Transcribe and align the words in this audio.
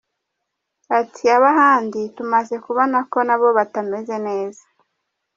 Ati 0.99 1.23
“Ab’ahandi 1.35 2.01
tumaze 2.15 2.55
kubona 2.65 2.97
ko 3.11 3.17
na 3.27 3.35
bo 3.39 3.47
batameze 3.57 4.15
neza. 4.27 4.63